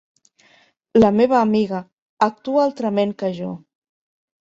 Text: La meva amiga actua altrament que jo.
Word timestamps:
La 1.03 1.11
meva 1.19 1.37
amiga 1.41 1.83
actua 2.31 2.67
altrament 2.67 3.17
que 3.25 3.35
jo. 3.43 3.55